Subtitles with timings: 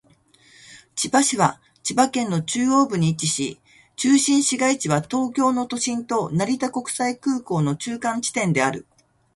[0.95, 3.61] 千葉市は千葉県の中央部に位置し、
[3.97, 8.87] 中心市街地は東京都の都心と成田国際空港の中間地点である。